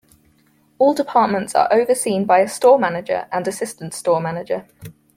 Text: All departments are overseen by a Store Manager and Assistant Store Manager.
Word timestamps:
All 0.79 0.95
departments 0.95 1.53
are 1.53 1.71
overseen 1.71 2.25
by 2.25 2.39
a 2.39 2.47
Store 2.47 2.79
Manager 2.79 3.27
and 3.31 3.47
Assistant 3.47 3.93
Store 3.93 4.19
Manager. 4.19 4.67